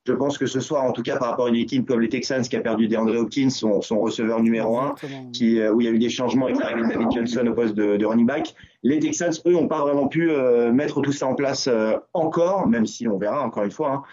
Je 0.05 0.11
pense 0.11 0.37
que 0.37 0.45
ce 0.45 0.59
soir, 0.59 0.83
en 0.83 0.91
tout 0.91 1.01
cas 1.01 1.17
par 1.17 1.29
rapport 1.29 1.45
à 1.45 1.49
une 1.49 1.55
équipe 1.55 1.87
comme 1.87 2.01
les 2.01 2.09
Texans 2.09 2.41
qui 2.41 2.55
a 2.57 2.59
perdu 2.59 2.89
DeAndre 2.89 3.15
Hopkins, 3.15 3.49
son, 3.49 3.81
son 3.81 3.99
receveur 4.01 4.41
numéro 4.41 4.77
un, 4.77 4.95
qui, 5.31 5.59
euh, 5.59 5.71
où 5.71 5.79
il 5.79 5.85
y 5.85 5.87
a 5.87 5.91
eu 5.91 5.99
des 5.99 6.09
changements 6.09 6.47
avec 6.47 6.59
l'arrivée 6.59 6.81
de 6.81 6.93
David 6.93 7.11
Johnson 7.11 7.47
au 7.47 7.53
poste 7.53 7.73
de, 7.73 7.95
de, 7.95 8.05
running 8.05 8.25
back, 8.25 8.53
les 8.83 8.99
Texans, 8.99 9.31
eux, 9.45 9.51
n'ont 9.51 9.67
pas 9.67 9.81
vraiment 9.81 10.07
pu 10.07 10.29
euh, 10.29 10.71
mettre 10.71 11.01
tout 11.01 11.13
ça 11.13 11.27
en 11.27 11.35
place 11.35 11.67
euh, 11.67 11.97
encore, 12.13 12.67
même 12.67 12.85
si 12.85 13.07
on 13.07 13.17
verra 13.17 13.41
encore 13.41 13.63
une 13.63 13.71
fois. 13.71 13.91
Hein. 13.91 14.03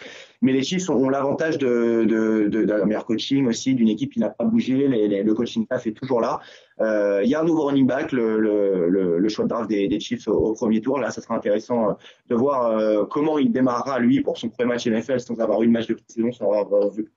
Mais 0.42 0.52
les 0.52 0.62
Chiefs 0.62 0.88
ont, 0.88 1.08
l'avantage 1.10 1.58
de, 1.58 2.04
de, 2.08 2.48
de, 2.48 2.64
de, 2.64 2.84
meilleur 2.84 3.04
coaching 3.04 3.46
aussi, 3.46 3.74
d'une 3.74 3.88
équipe 3.88 4.12
qui 4.12 4.20
n'a 4.20 4.30
pas 4.30 4.44
bougé. 4.44 4.88
Les, 4.88 5.06
les, 5.06 5.22
le 5.22 5.34
coaching 5.34 5.66
staff 5.66 5.86
est 5.86 5.92
toujours 5.92 6.22
là. 6.22 6.40
Euh, 6.80 7.20
il 7.22 7.28
y 7.28 7.34
a 7.34 7.40
un 7.40 7.44
nouveau 7.44 7.66
running 7.66 7.86
back, 7.86 8.10
le, 8.12 8.40
le, 8.40 9.18
le, 9.18 9.28
choix 9.28 9.44
de 9.44 9.50
draft 9.50 9.68
des, 9.68 9.86
des 9.86 10.00
Chiefs 10.00 10.28
au, 10.28 10.54
premier 10.54 10.80
tour. 10.80 10.98
Là, 10.98 11.10
ça 11.10 11.20
sera 11.20 11.34
intéressant 11.34 11.98
de 12.30 12.34
voir 12.34 12.66
euh, 12.68 13.04
comment 13.04 13.38
il 13.38 13.52
démarrera 13.52 13.98
lui 13.98 14.22
pour 14.22 14.38
son 14.38 14.48
premier 14.48 14.70
match 14.70 14.86
NFL 14.86 15.20
sans 15.20 15.38
avoir 15.40 15.62
eu 15.62 15.66
de 15.66 15.72
match 15.72 15.88
de 15.88 15.98
saison, 16.06 16.32
sans 16.32 16.52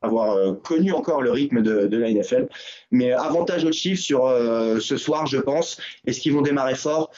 avoir, 0.01 0.31
euh, 0.35 0.55
connu 0.55 0.91
encore 0.91 1.21
le 1.21 1.31
rythme 1.31 1.61
de, 1.61 1.87
de, 1.87 1.97
la 1.97 2.11
NFL. 2.11 2.49
Mais 2.91 3.13
avantage 3.13 3.63
aux 3.63 3.71
Chiefs 3.71 4.01
sur 4.01 4.27
ce 4.27 4.97
soir, 4.97 5.27
je 5.27 5.37
pense. 5.37 5.79
Est-ce 6.05 6.19
qu'ils 6.19 6.33
vont 6.33 6.41
démarrer 6.41 6.75
fort? 6.75 7.09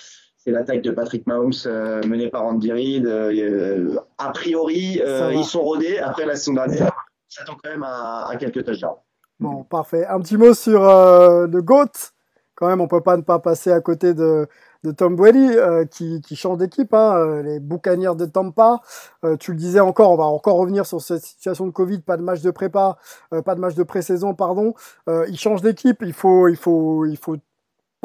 C'est 0.46 0.52
l'attaque 0.52 0.82
de 0.82 0.92
Patrick 0.92 1.26
Mahomes 1.26 1.52
euh, 1.66 2.02
menée 2.06 2.30
par 2.30 2.46
Andy 2.46 2.72
Reid. 2.72 3.06
Euh, 3.08 3.98
a 4.18 4.30
priori, 4.32 5.02
euh, 5.04 5.34
ils 5.34 5.44
sont 5.44 5.62
rodés. 5.62 5.98
Après 5.98 6.26
la 6.26 6.36
saison 6.36 6.54
dernière, 6.54 6.92
ça 7.28 7.42
s'attend 7.42 7.58
quand 7.62 7.70
même 7.72 7.84
à, 7.84 8.28
à 8.30 8.36
quelques 8.36 8.64
touchdowns. 8.64 8.98
Bon, 9.40 9.64
parfait. 9.64 10.06
Un 10.06 10.20
petit 10.20 10.38
mot 10.38 10.54
sur 10.54 10.88
euh, 10.88 11.48
le 11.48 11.62
GOAT. 11.62 12.12
Quand 12.54 12.68
même, 12.68 12.80
on 12.80 12.88
peut 12.88 13.02
pas 13.02 13.18
ne 13.18 13.22
pas 13.22 13.40
passer 13.40 13.72
à 13.72 13.82
côté 13.82 14.14
de, 14.14 14.48
de 14.86 14.92
Tom 14.92 15.16
Brady 15.16 15.58
euh, 15.58 15.84
qui, 15.86 16.22
qui, 16.22 16.36
change 16.36 16.58
d'équipe, 16.58 16.94
hein, 16.94 17.42
les 17.42 17.60
Buccaneers 17.60 18.16
de 18.16 18.26
Tampa. 18.26 18.80
Euh, 19.26 19.36
tu 19.36 19.52
le 19.52 19.58
disais 19.58 19.82
encore, 19.82 20.12
on 20.12 20.16
va 20.16 20.24
encore 20.24 20.56
revenir 20.56 20.86
sur 20.86 21.02
cette 21.02 21.24
situation 21.24 21.66
de 21.66 21.72
Covid, 21.72 22.00
pas 22.00 22.16
de 22.16 22.22
match 22.22 22.42
de 22.42 22.52
prépa, 22.52 22.98
euh, 23.34 23.42
pas 23.42 23.56
de 23.56 23.60
match 23.60 23.76
de 23.76 23.84
pré-saison, 23.84 24.36
pardon. 24.36 24.74
il 25.08 25.38
change 25.38 25.62
d'équipe, 25.62 26.02
il 26.02 26.14
faut, 26.14 26.48
il 26.48 26.56
faut, 26.56 27.06
il 27.06 27.18
faut 27.18 27.36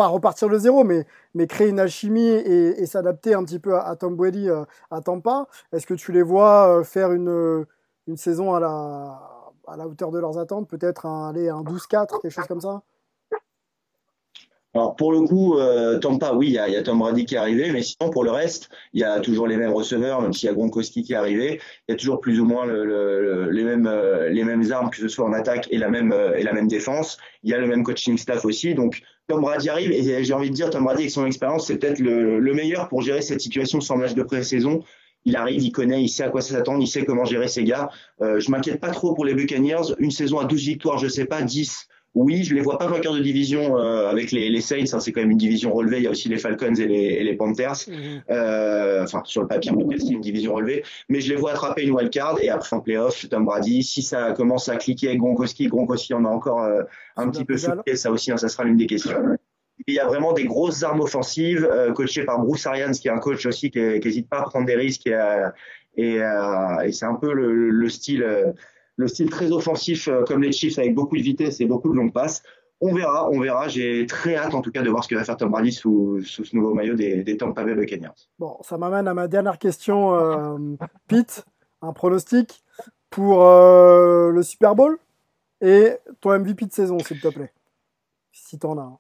pas 0.01 0.07
repartir 0.07 0.49
de 0.49 0.57
zéro, 0.57 0.83
mais, 0.83 1.05
mais 1.35 1.47
créer 1.47 1.69
une 1.69 1.79
alchimie 1.79 2.27
et, 2.27 2.87
s'adapter 2.87 3.35
un 3.35 3.45
petit 3.45 3.59
peu 3.59 3.75
à, 3.75 3.83
à 3.83 3.97
Tom 3.97 4.17
Brady 4.17 4.49
euh, 4.49 4.65
à 4.91 5.03
Tampa. 5.03 5.47
Est-ce 5.75 5.87
que 5.87 5.93
tu 5.93 6.11
les 6.11 6.23
vois 6.23 6.79
euh, 6.79 6.85
faire 6.85 7.13
une, 7.13 7.67
une 8.07 8.17
saison 8.17 8.55
à 8.55 8.61
la, 8.61 9.21
à 9.69 9.77
la 9.77 9.87
hauteur 9.87 10.11
de 10.11 10.19
leurs 10.19 10.39
attentes 10.39 10.71
Peut-être 10.71 11.05
un, 11.05 11.29
aller 11.29 11.51
un 11.51 11.63
12-4, 11.63 12.23
quelque 12.23 12.31
chose 12.31 12.47
comme 12.47 12.63
ça? 12.63 12.81
Alors 14.73 14.95
pour 14.95 15.11
le 15.11 15.23
coup, 15.23 15.59
euh, 15.59 15.99
Tampa, 15.99 16.33
oui, 16.33 16.47
il 16.47 16.53
y 16.53 16.73
y 16.73 16.77
a, 16.77 16.83
Tom 16.83 17.01
Brady 17.01 17.25
qui 17.25 17.35
est 17.35 17.39
arrivé, 17.39 17.73
mais 17.73 17.83
sinon 17.83 18.11
pour 18.11 18.23
le 18.23 18.31
reste, 18.31 18.71
il 18.93 19.01
y 19.01 19.05
a 19.05 19.19
toujours 19.19 19.49
les 19.49 19.57
mêmes 19.57 19.73
receveurs, 19.73 20.23
même 20.23 20.33
s'il 20.33 20.47
y 20.47 20.51
a 20.51 20.55
Gronkowski 20.55 21.03
qui 21.03 21.13
est 21.13 21.17
arrivé, 21.17 21.61
il 21.89 21.93
y 21.93 21.95
a 21.95 21.97
toujours 21.97 22.21
plus 22.21 22.39
ou 22.39 22.45
moins 22.45 22.67
le, 22.67 22.85
le, 22.85 23.51
les 23.51 23.65
mêmes 23.65 23.89
euh, 23.89 24.29
les 24.29 24.45
mêmes 24.45 24.71
armes, 24.71 24.91
que 24.91 24.99
ce 24.99 25.09
soit 25.09 25.27
en 25.27 25.33
attaque 25.33 25.67
et 25.73 25.79
la 25.79 25.89
même 25.89 26.13
euh, 26.13 26.37
et 26.37 26.45
la 26.45 26.53
même 26.53 26.69
défense. 26.69 27.19
Il 27.43 27.51
y 27.51 27.55
a 27.55 27.59
le 27.59 27.67
même 27.67 27.83
coaching 27.83 28.17
staff 28.17 28.45
aussi, 28.45 28.75
donc 28.75 29.03
Tom 29.31 29.43
Brady 29.43 29.69
arrive 29.69 29.93
et 29.93 30.25
j'ai 30.25 30.35
envie 30.35 30.51
de 30.51 30.55
dire 30.57 30.71
Tom 30.71 30.83
Brady 30.83 31.03
avec 31.03 31.13
son 31.13 31.25
expérience, 31.25 31.69
c'est 31.69 31.77
peut-être 31.77 32.01
le, 32.01 32.41
le, 32.41 32.53
meilleur 32.53 32.89
pour 32.89 33.01
gérer 33.01 33.23
cette 33.23 33.41
situation 33.41 33.81
sans 33.81 33.97
match 33.97 34.15
de 34.15 34.25
pré-saison. 34.25 34.83
Il 35.25 35.37
arrive, 35.37 35.63
il 35.63 35.71
connaît, 35.71 36.03
il 36.03 36.09
sait 36.09 36.25
à 36.25 36.31
quoi 36.31 36.41
s'attendre, 36.41 36.83
il 36.83 36.89
sait 36.89 37.05
comment 37.05 37.25
gérer 37.25 37.47
ses 37.47 37.63
gars. 37.63 37.91
Euh, 38.23 38.41
je 38.41 38.51
m'inquiète 38.51 38.81
pas 38.81 38.91
trop 38.91 39.15
pour 39.15 39.25
les 39.25 39.35
Buccaneers. 39.35 39.95
Une 39.99 40.11
saison 40.11 40.41
à 40.41 40.47
12 40.47 40.65
victoires, 40.65 40.99
je 40.99 41.07
sais 41.07 41.27
pas, 41.27 41.43
10 41.43 41.87
oui, 42.15 42.43
je 42.43 42.55
les 42.55 42.61
vois 42.61 42.77
pas 42.77 42.89
vainqueurs 42.89 43.15
de 43.15 43.21
division 43.21 43.79
euh, 43.79 44.09
avec 44.09 44.33
les, 44.33 44.49
les 44.49 44.61
Saints. 44.61 44.85
Hein, 44.93 44.99
c'est 44.99 45.13
quand 45.13 45.21
même 45.21 45.31
une 45.31 45.39
division 45.39 45.73
relevée. 45.73 45.99
Il 45.99 46.03
y 46.03 46.07
a 46.09 46.11
aussi 46.11 46.29
les 46.29 46.39
Falcons 46.39 46.75
et 46.75 46.87
les, 46.87 46.97
et 46.97 47.23
les 47.23 47.35
Panthers. 47.35 47.87
Mhm. 47.87 48.23
Euh, 48.31 49.05
enfin, 49.05 49.23
sur 49.25 49.43
le 49.43 49.47
papier, 49.47 49.71
c'est 49.97 50.09
une 50.09 50.21
division 50.21 50.55
relevée. 50.55 50.83
Mais 51.09 51.21
je 51.21 51.33
les 51.33 51.37
vois 51.37 51.53
attraper 51.53 51.85
une 51.85 51.93
wild 51.93 52.11
card 52.11 52.39
et 52.43 52.49
après 52.49 52.75
en 52.75 52.81
playoff, 52.81 53.29
Tom 53.29 53.45
Brady. 53.45 53.85
Si 53.85 54.03
ça 54.03 54.33
commence 54.33 54.69
à 54.69 54.77
cliquer 54.77 55.09
avec 55.09 55.21
Gronkowski, 55.21 55.69
Gronkowski 55.69 56.13
on 56.15 56.25
a 56.25 56.29
encore 56.29 56.65
euh, 56.65 56.83
un 57.17 57.31
petit 57.31 57.45
peu 57.45 57.57
soufflé. 57.57 57.95
Ça 57.95 58.11
aussi, 58.11 58.33
hein, 58.33 58.37
ça 58.37 58.49
sera 58.49 58.65
l'une 58.65 58.77
des 58.77 58.87
questions. 58.87 59.37
Il 59.87 59.95
y 59.95 60.01
a 60.01 60.07
vraiment 60.07 60.33
des 60.33 60.45
grosses 60.45 60.83
armes 60.83 61.01
offensives, 61.01 61.67
euh, 61.71 61.93
coachées 61.93 62.25
par 62.25 62.41
Bruce 62.41 62.67
Arians, 62.67 62.91
qui 62.91 63.07
est 63.07 63.13
un 63.13 63.19
coach 63.19 63.47
aussi 63.47 63.71
qui 63.71 63.79
n'hésite 63.79 64.29
pas 64.29 64.41
à 64.41 64.43
prendre 64.43 64.67
des 64.67 64.75
risques 64.75 65.07
et, 65.07 65.17
et, 65.97 66.17
et 66.17 66.93
c'est 66.93 67.07
un 67.07 67.15
peu 67.15 67.33
le, 67.33 67.71
le 67.71 67.89
style 67.89 68.27
le 68.97 69.09
style 69.09 69.31
très 69.31 69.51
offensif 69.53 70.09
euh, 70.09 70.25
comme 70.25 70.43
les 70.43 70.53
Chiefs 70.53 70.79
avec 70.79 70.95
beaucoup 70.95 71.17
de 71.17 71.23
vitesse 71.23 71.61
et 71.61 71.67
beaucoup 71.67 71.91
de 71.91 71.97
longues 71.97 72.13
passes. 72.13 72.43
On 72.83 72.95
verra, 72.95 73.29
on 73.31 73.41
verra. 73.41 73.69
J'ai 73.69 74.07
très 74.07 74.37
hâte 74.37 74.55
en 74.55 74.63
tout 74.63 74.71
cas 74.71 74.83
de 74.83 74.89
voir 74.89 75.05
ce 75.05 75.09
que 75.09 75.15
va 75.15 75.25
faire 75.25 75.37
Tom 75.37 75.51
Brady 75.51 75.73
sous, 75.73 76.21
ce 76.23 76.43
nouveau 76.57 76.73
maillot 76.73 76.95
des, 76.95 77.23
des 77.23 77.37
Tampa 77.37 77.63
Bay 77.63 77.75
Buccaneers. 77.75 78.09
Bon, 78.39 78.57
ça 78.63 78.79
m'amène 78.79 79.07
à 79.07 79.13
ma 79.13 79.29
dernière 79.29 79.59
question, 79.59 80.15
euh, 80.15 80.77
Pete. 81.07 81.45
Un 81.83 81.93
pronostic 81.95 82.63
pour 83.09 83.43
euh, 83.43 84.31
le 84.31 84.43
Super 84.43 84.75
Bowl 84.75 84.99
et 85.61 85.93
ton 86.21 86.39
MVP 86.39 86.67
de 86.67 86.73
saison, 86.73 86.99
s'il 86.99 87.21
te 87.21 87.29
plaît, 87.29 87.53
si 88.33 88.59
t'en 88.59 88.79
as 88.79 88.83
un. 88.83 88.99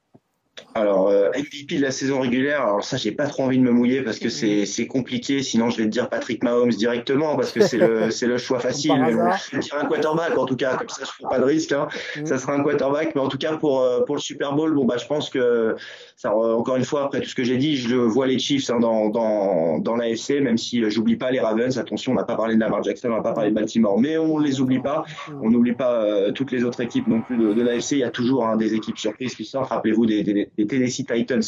Alors, 0.80 1.08
euh, 1.08 1.30
MVP 1.30 1.76
de 1.76 1.82
la 1.82 1.90
saison 1.90 2.20
régulière, 2.20 2.62
alors 2.62 2.84
ça, 2.84 2.96
j'ai 2.96 3.12
pas 3.12 3.26
trop 3.26 3.44
envie 3.44 3.58
de 3.58 3.62
me 3.62 3.70
mouiller 3.70 4.02
parce 4.02 4.18
que 4.18 4.28
c'est, 4.28 4.66
c'est 4.66 4.86
compliqué. 4.86 5.42
Sinon, 5.42 5.70
je 5.70 5.78
vais 5.78 5.84
te 5.84 5.88
dire 5.88 6.08
Patrick 6.08 6.42
Mahomes 6.42 6.70
directement 6.70 7.36
parce 7.36 7.52
que 7.52 7.60
c'est 7.60 7.76
le, 7.78 8.10
choix 8.38 8.58
facile. 8.58 8.92
Mais 9.00 9.12
je 9.12 9.56
vais 9.56 9.62
dire 9.62 9.76
un 9.80 9.86
quarterback 9.86 10.36
en 10.36 10.46
tout 10.46 10.56
cas, 10.56 10.76
comme 10.76 10.88
ça, 10.88 11.04
je 11.04 11.10
prends 11.18 11.28
pas 11.28 11.38
de 11.38 11.44
risque. 11.44 11.72
Hein. 11.72 11.88
Mm. 12.16 12.26
Ça 12.26 12.38
sera 12.38 12.54
un 12.54 12.62
quarterback. 12.62 13.14
Mais 13.14 13.20
en 13.20 13.28
tout 13.28 13.38
cas, 13.38 13.56
pour, 13.56 13.80
euh, 13.80 14.02
pour 14.04 14.16
le 14.16 14.20
Super 14.20 14.54
Bowl, 14.54 14.74
bon, 14.74 14.84
bah, 14.84 14.96
je 14.96 15.06
pense 15.06 15.30
que, 15.30 15.76
ça, 16.16 16.34
encore 16.34 16.76
une 16.76 16.84
fois, 16.84 17.04
après 17.04 17.20
tout 17.20 17.28
ce 17.28 17.34
que 17.34 17.44
j'ai 17.44 17.56
dit, 17.56 17.76
je 17.76 17.96
vois 17.96 18.26
les 18.26 18.38
Chiefs 18.38 18.70
hein, 18.70 18.78
dans, 18.80 19.08
dans, 19.08 19.78
dans 19.78 19.96
l'AFC, 19.96 20.40
même 20.40 20.58
si 20.58 20.82
euh, 20.82 20.90
j'oublie 20.90 21.16
pas 21.16 21.30
les 21.30 21.40
Ravens. 21.40 21.78
Attention, 21.78 22.12
on 22.12 22.14
n'a 22.14 22.24
pas 22.24 22.36
parlé 22.36 22.54
de 22.54 22.60
Lamar 22.60 22.82
Jackson, 22.82 23.08
on 23.10 23.16
n'a 23.16 23.22
pas 23.22 23.32
parlé 23.32 23.50
de 23.50 23.54
Baltimore, 23.54 23.98
mais 23.98 24.18
on 24.18 24.38
les 24.38 24.60
oublie 24.60 24.80
pas. 24.80 25.04
Mm. 25.28 25.32
On 25.42 25.50
n'oublie 25.50 25.72
pas 25.72 26.02
euh, 26.02 26.32
toutes 26.32 26.52
les 26.52 26.64
autres 26.64 26.80
équipes 26.80 27.06
non 27.06 27.20
plus 27.20 27.36
de, 27.36 27.52
de 27.52 27.62
l'AFC. 27.62 27.92
Il 27.92 27.98
y 27.98 28.04
a 28.04 28.10
toujours 28.10 28.46
hein, 28.46 28.56
des 28.56 28.74
équipes 28.74 28.98
surprises 28.98 29.34
qui 29.34 29.44
sortent. 29.44 29.70
Rappelez-vous 29.70 30.06
des, 30.06 30.22
des, 30.22 30.50
des 30.56 30.64
Tennessee 30.70 31.04
Titans 31.04 31.42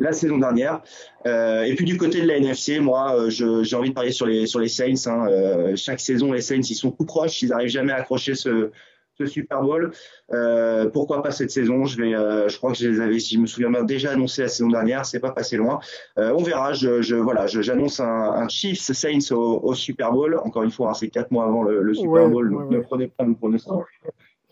la 0.00 0.12
saison 0.12 0.38
dernière. 0.38 0.82
Euh, 1.26 1.62
et 1.62 1.74
puis 1.74 1.84
du 1.84 1.96
côté 1.96 2.20
de 2.20 2.26
la 2.26 2.38
NFC, 2.38 2.80
moi, 2.80 3.14
euh, 3.14 3.30
j'ai 3.30 3.76
envie 3.76 3.90
de 3.90 3.94
parler 3.94 4.10
sur 4.10 4.26
les 4.26 4.46
sur 4.46 4.58
les 4.58 4.68
Saints. 4.68 5.06
Hein. 5.06 5.28
Euh, 5.28 5.76
chaque 5.76 6.00
saison, 6.00 6.32
les 6.32 6.40
Saints, 6.40 6.62
ils 6.68 6.74
sont 6.74 6.90
tout 6.90 7.04
proches, 7.04 7.42
ils 7.42 7.50
n'arrivent 7.50 7.68
jamais 7.68 7.92
à 7.92 7.96
accrocher 7.96 8.34
ce, 8.34 8.70
ce 9.18 9.26
Super 9.26 9.60
Bowl. 9.60 9.92
Euh, 10.32 10.88
pourquoi 10.88 11.22
pas 11.22 11.30
cette 11.30 11.50
saison? 11.50 11.84
Je 11.84 11.98
vais, 11.98 12.12
je 12.12 12.56
crois 12.56 12.72
que 12.72 12.78
je 12.78 12.88
les 12.88 13.00
avais, 13.00 13.18
si 13.18 13.34
je 13.34 13.40
me 13.40 13.46
souviens 13.46 13.70
bien, 13.70 13.84
déjà 13.84 14.12
annoncé 14.12 14.40
la 14.42 14.48
saison 14.48 14.70
dernière. 14.70 15.04
C'est 15.04 15.20
pas 15.20 15.32
passé 15.32 15.58
loin. 15.58 15.80
On 16.16 16.42
verra. 16.42 16.72
Je, 16.72 17.02
je 17.02 17.16
voilà, 17.16 17.46
j'annonce 17.46 18.00
un, 18.00 18.06
un, 18.06 18.48
Chiefs 18.48 18.80
Saints 18.80 19.32
au, 19.32 19.60
au, 19.62 19.74
Super 19.74 20.12
Bowl. 20.12 20.40
Encore 20.42 20.62
une 20.62 20.70
fois, 20.70 20.90
hein, 20.90 20.94
c'est 20.94 21.08
quatre 21.08 21.30
mois 21.30 21.44
avant 21.44 21.62
le, 21.62 21.82
le 21.82 21.94
Super 21.94 22.26
Bowl, 22.28 22.50
donc 22.50 22.70
ne 22.70 22.78
prenez 22.78 23.08
pas 23.08 23.24
nos 23.24 23.34
pronostics. 23.34 23.72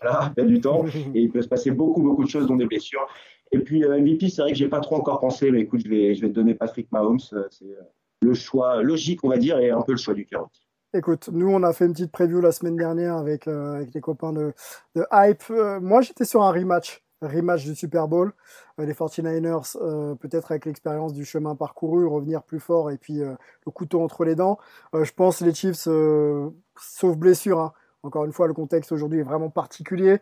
Voilà, 0.01 0.33
il 0.37 0.43
y 0.43 0.47
a 0.47 0.49
du 0.49 0.61
temps 0.61 0.85
et 1.15 1.21
il 1.21 1.31
peut 1.31 1.43
se 1.43 1.49
passer 1.49 1.71
beaucoup 1.71 2.03
beaucoup 2.03 2.23
de 2.23 2.29
choses, 2.29 2.47
dont 2.47 2.57
des 2.57 2.67
blessures. 2.67 3.09
Et 3.53 3.59
puis 3.59 3.85
euh, 3.85 3.99
MVP, 3.99 4.29
c'est 4.29 4.43
vrai 4.43 4.53
que 4.53 4.59
j'ai 4.59 4.69
pas 4.69 4.81
trop 4.81 4.97
encore 4.97 5.21
pensé, 5.21 5.51
mais 5.51 5.61
écoute, 5.61 5.81
je 5.85 5.89
vais, 5.89 6.15
je 6.15 6.23
vais 6.23 6.29
te 6.29 6.35
donner 6.35 6.55
Patrick 6.55 6.91
Mahomes. 6.93 7.19
Euh, 7.33 7.45
c'est 7.51 7.65
euh, 7.65 7.83
le 8.23 8.35
choix 8.35 8.83
logique, 8.83 9.25
on 9.25 9.29
va 9.29 9.39
dire, 9.39 9.59
et 9.59 9.71
un 9.71 9.83
peu 9.83 9.93
le 9.93 9.99
choix 9.99 10.15
du 10.15 10.27
cœur. 10.27 10.49
Écoute, 10.95 11.29
nous 11.33 11.49
on 11.49 11.63
a 11.63 11.73
fait 11.73 11.85
une 11.85 11.93
petite 11.93 12.11
preview 12.11 12.41
la 12.41 12.51
semaine 12.51 12.77
dernière 12.77 13.17
avec, 13.17 13.47
avec 13.47 13.93
les 13.93 14.01
copains 14.01 14.33
de, 14.33 14.55
de 14.95 15.05
Hype. 15.13 15.45
moi 15.83 16.01
j'étais 16.01 16.25
sur 16.25 16.43
un 16.43 16.51
rematch, 16.51 17.05
rematch 17.21 17.65
du 17.67 17.75
Super 17.75 18.09
Bowl. 18.09 18.33
les 18.79 18.95
49ers, 18.95 20.17
peut-être 20.17 20.51
avec 20.51 20.65
l'expérience 20.65 21.13
du 21.13 21.27
chemin 21.27 21.55
parcouru, 21.55 22.07
revenir 22.07 22.43
plus 22.43 22.59
fort 22.59 22.91
et 22.91 22.97
puis 22.97 23.19
le 23.19 23.71
couteau 23.71 24.01
entre 24.01 24.25
les 24.25 24.35
dents. 24.35 24.59
je 24.95 25.13
pense 25.13 25.43
les 25.43 25.53
Chiefs, 25.53 25.87
sauf 26.77 27.17
blessure, 27.19 27.61
hein. 27.61 27.73
Encore 28.03 28.25
une 28.25 28.33
fois 28.33 28.47
le 28.47 28.55
contexte 28.55 28.93
aujourd'hui 28.93 29.21
est 29.21 29.25
vraiment 29.25 29.51
particulier. 29.51 30.19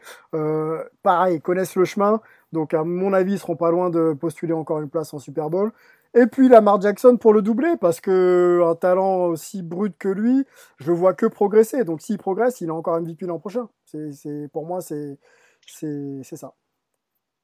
pareil, 1.03 1.37
ils 1.37 1.41
connaissent 1.41 1.77
le 1.77 1.85
chemin. 1.85 2.21
Donc, 2.53 2.75
à 2.75 2.85
mon 2.85 3.13
avis, 3.13 3.35
ils 3.35 3.39
seront 3.39 3.57
pas 3.57 3.71
loin 3.71 3.91
de 3.91 4.15
postuler 4.15 4.53
encore 4.53 4.81
une 4.81 4.89
place 4.89 5.13
en 5.13 5.19
Super 5.19 5.51
Bowl. 5.51 5.73
Et 6.17 6.27
puis 6.27 6.49
Lamar 6.49 6.81
Jackson 6.81 7.19
pour 7.19 7.35
le 7.35 7.43
doubler, 7.43 7.75
parce 7.79 8.01
que 8.01 8.63
un 8.65 8.75
talent 8.75 9.27
aussi 9.27 9.63
brut 9.63 9.95
que 9.99 10.09
lui, 10.09 10.45
je 10.79 10.91
le 10.91 10.97
vois 10.97 11.13
que 11.13 11.27
progresser. 11.27 11.85
Donc 11.85 12.01
s'il 12.01 12.17
progresse, 12.17 12.63
il 12.63 12.71
a 12.71 12.75
encore 12.75 12.99
MVP 12.99 13.27
l'an 13.27 13.39
prochain. 13.39 13.69
C'est, 13.85 14.49
pour 14.51 14.65
moi, 14.67 14.81
c'est, 14.81 15.19
c'est, 15.67 16.37
ça. 16.37 16.55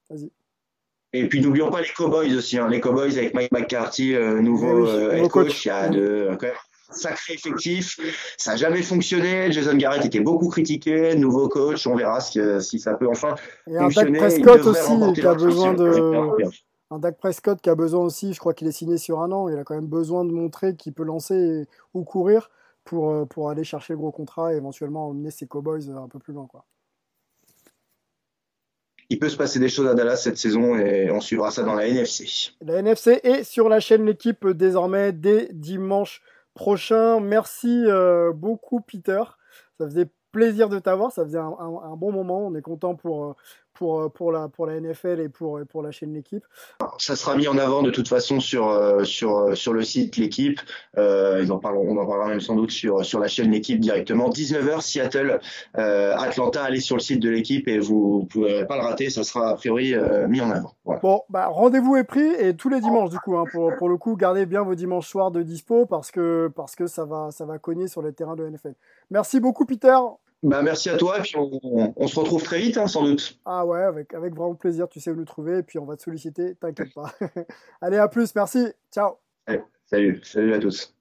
Vas-y. 0.08 0.32
Et 1.12 1.28
puis 1.28 1.42
n'oublions 1.42 1.70
pas 1.70 1.82
les 1.82 1.88
Cowboys 1.94 2.34
aussi, 2.34 2.56
hein. 2.56 2.68
les 2.68 2.80
Cowboys 2.80 3.18
avec 3.18 3.34
Mike 3.34 3.52
McCarthy, 3.52 4.14
euh, 4.14 4.40
nouveau, 4.40 4.86
eh 4.86 5.20
euh, 5.20 5.28
coach. 5.28 5.66
Il 5.66 5.68
y 5.68 5.70
a 5.70 5.90
de, 5.90 6.38
sacré 6.94 7.34
effectif. 7.34 7.98
Ça 8.36 8.52
n'a 8.52 8.56
jamais 8.56 8.82
fonctionné. 8.82 9.50
Jason 9.52 9.74
Garrett 9.74 10.04
était 10.04 10.20
beaucoup 10.20 10.48
critiqué. 10.48 11.14
Nouveau 11.14 11.48
coach, 11.48 11.86
on 11.86 11.96
verra 11.96 12.20
si, 12.20 12.40
si 12.60 12.78
ça 12.78 12.94
peut 12.94 13.08
enfin 13.08 13.34
Et 13.66 13.76
un 13.76 13.88
Dak 13.88 14.12
Prescott 14.12 14.66
aussi 14.66 15.12
qui 15.14 15.26
a 15.26 15.34
besoin 15.34 15.74
de. 15.74 16.44
Un 16.90 16.98
Dak 16.98 17.16
Prescott 17.16 17.58
qui 17.62 17.70
a 17.70 17.74
besoin 17.74 18.04
aussi, 18.04 18.34
je 18.34 18.38
crois 18.38 18.52
qu'il 18.52 18.68
est 18.68 18.72
signé 18.72 18.98
sur 18.98 19.20
un 19.20 19.32
an. 19.32 19.48
Il 19.48 19.56
a 19.56 19.64
quand 19.64 19.74
même 19.74 19.86
besoin 19.86 20.26
de 20.26 20.30
montrer 20.30 20.76
qu'il 20.76 20.92
peut 20.92 21.04
lancer 21.04 21.66
ou 21.94 22.04
courir 22.04 22.50
pour, 22.84 23.10
euh, 23.10 23.24
pour 23.24 23.48
aller 23.48 23.64
chercher 23.64 23.94
le 23.94 23.98
gros 23.98 24.10
contrat 24.10 24.52
et 24.52 24.56
éventuellement 24.56 25.08
emmener 25.08 25.30
ses 25.30 25.46
Cowboys 25.46 25.90
un 25.90 26.08
peu 26.08 26.18
plus 26.18 26.34
loin. 26.34 26.46
Quoi. 26.46 26.66
Il 29.08 29.18
peut 29.18 29.28
se 29.28 29.36
passer 29.36 29.58
des 29.58 29.68
choses 29.68 29.86
à 29.88 29.94
Dallas 29.94 30.16
cette 30.16 30.38
saison 30.38 30.76
et 30.76 31.10
on 31.10 31.20
suivra 31.20 31.50
ça 31.50 31.62
dans 31.62 31.74
la 31.74 31.86
NFC. 31.86 32.52
La 32.60 32.76
NFC 32.76 33.20
est 33.22 33.44
sur 33.44 33.68
la 33.68 33.80
chaîne 33.80 34.06
L'équipe 34.06 34.46
désormais 34.48 35.12
dès 35.12 35.48
dimanche 35.52 36.22
prochain. 36.54 37.20
Merci 37.20 37.84
euh, 37.86 38.32
beaucoup, 38.32 38.80
Peter. 38.80 39.22
Ça 39.78 39.86
faisait 39.86 40.10
plaisir 40.32 40.68
de 40.68 40.78
t'avoir. 40.78 41.12
Ça 41.12 41.24
faisait 41.24 41.38
un, 41.38 41.96
bon 41.96 42.12
moment. 42.12 42.46
On 42.46 42.54
est 42.54 42.62
content 42.62 42.94
pour, 42.94 43.24
euh, 43.24 43.34
pour, 43.74 44.00
euh, 44.00 44.08
pour, 44.08 44.32
la, 44.32 44.48
pour 44.48 44.66
la 44.66 44.80
NFL 44.80 45.20
et 45.20 45.28
pour, 45.28 45.60
pour 45.68 45.82
la 45.82 45.90
chaîne 45.90 46.12
L'équipe. 46.12 46.44
Ça 46.98 47.16
sera 47.16 47.36
mis 47.36 47.48
en 47.48 47.56
avant 47.58 47.82
de 47.82 47.90
toute 47.90 48.08
façon 48.08 48.40
sur, 48.40 48.68
euh, 48.68 49.04
sur, 49.04 49.38
euh, 49.38 49.54
sur 49.54 49.72
le 49.72 49.82
site 49.82 50.16
L'équipe. 50.16 50.60
Euh, 50.98 51.40
ils 51.42 51.52
en 51.52 51.58
parleront, 51.58 51.96
on 51.96 52.00
en 52.00 52.06
parlera 52.06 52.28
même 52.28 52.40
sans 52.40 52.54
doute 52.54 52.70
sur, 52.70 53.04
sur 53.04 53.18
la 53.18 53.28
chaîne 53.28 53.50
L'équipe 53.50 53.80
directement. 53.80 54.28
19h, 54.28 54.80
Seattle, 54.80 55.40
euh, 55.78 56.14
Atlanta, 56.16 56.62
allez 56.62 56.80
sur 56.80 56.96
le 56.96 57.00
site 57.00 57.20
de 57.20 57.30
l'équipe 57.30 57.68
et 57.68 57.78
vous 57.78 58.22
ne 58.22 58.26
pourrez 58.26 58.66
pas 58.66 58.76
le 58.76 58.82
rater. 58.82 59.10
Ça 59.10 59.24
sera 59.24 59.50
a 59.50 59.54
priori 59.54 59.94
euh, 59.94 60.28
mis 60.28 60.40
en 60.40 60.50
avant. 60.50 60.74
Voilà. 60.84 61.00
Bon, 61.00 61.22
bah, 61.28 61.48
rendez-vous 61.48 61.96
est 61.96 62.04
pris 62.04 62.26
et 62.38 62.54
tous 62.54 62.68
les 62.68 62.80
dimanches 62.80 63.10
du 63.10 63.18
coup. 63.18 63.36
Hein, 63.36 63.44
pour, 63.50 63.74
pour 63.76 63.88
le 63.88 63.96
coup, 63.96 64.16
gardez 64.16 64.46
bien 64.46 64.62
vos 64.62 64.74
dimanches 64.74 65.08
soirs 65.08 65.30
de 65.30 65.42
dispo 65.42 65.86
parce 65.86 66.10
que, 66.10 66.50
parce 66.54 66.76
que 66.76 66.86
ça, 66.86 67.04
va, 67.04 67.30
ça 67.30 67.44
va 67.44 67.58
cogner 67.58 67.88
sur 67.88 68.02
le 68.02 68.12
terrain 68.12 68.36
de 68.36 68.46
NFL. 68.46 68.74
Merci 69.10 69.40
beaucoup, 69.40 69.64
Peter. 69.64 69.96
Bah, 70.42 70.60
merci 70.62 70.90
à 70.90 70.96
toi 70.96 71.18
et 71.18 71.22
puis 71.22 71.34
on, 71.36 72.06
se 72.08 72.18
retrouve 72.18 72.42
très 72.42 72.58
vite 72.58 72.84
sans 72.88 73.04
doute. 73.04 73.38
Ah 73.44 73.64
ouais, 73.64 73.82
avec, 73.82 74.12
avec 74.12 74.34
vraiment 74.34 74.56
plaisir, 74.56 74.88
tu 74.88 74.98
sais 74.98 75.10
où 75.10 75.14
nous 75.14 75.24
trouver 75.24 75.58
et 75.58 75.62
puis 75.62 75.78
on 75.78 75.84
va 75.84 75.96
te 75.96 76.02
solliciter, 76.02 76.56
t'inquiète 76.56 76.92
pas. 76.94 77.12
Allez, 77.80 77.98
à 77.98 78.08
plus, 78.08 78.34
merci, 78.34 78.66
ciao. 78.92 79.18
Salut, 79.86 80.20
salut 80.24 80.54
à 80.54 80.58
tous. 80.58 80.94